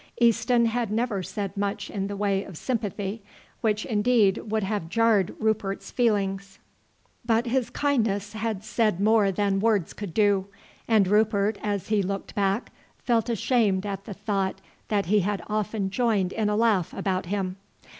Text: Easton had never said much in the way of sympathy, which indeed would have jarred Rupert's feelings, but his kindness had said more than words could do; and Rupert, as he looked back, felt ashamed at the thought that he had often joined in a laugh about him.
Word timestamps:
Easton 0.19 0.65
had 0.65 0.89
never 0.91 1.21
said 1.21 1.55
much 1.55 1.87
in 1.87 2.07
the 2.07 2.15
way 2.17 2.43
of 2.43 2.57
sympathy, 2.57 3.21
which 3.61 3.85
indeed 3.85 4.49
would 4.49 4.63
have 4.63 4.89
jarred 4.89 5.35
Rupert's 5.39 5.91
feelings, 5.91 6.57
but 7.23 7.45
his 7.45 7.69
kindness 7.69 8.33
had 8.33 8.63
said 8.63 8.99
more 8.99 9.31
than 9.31 9.59
words 9.59 9.93
could 9.93 10.15
do; 10.15 10.47
and 10.87 11.07
Rupert, 11.07 11.59
as 11.61 11.89
he 11.89 12.01
looked 12.01 12.33
back, 12.33 12.71
felt 12.97 13.29
ashamed 13.29 13.85
at 13.85 14.05
the 14.05 14.15
thought 14.15 14.59
that 14.87 15.05
he 15.05 15.19
had 15.19 15.43
often 15.45 15.91
joined 15.91 16.33
in 16.33 16.49
a 16.49 16.55
laugh 16.55 16.93
about 16.95 17.27
him. 17.27 17.57